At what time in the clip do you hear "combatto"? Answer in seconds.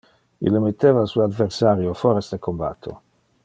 2.49-2.99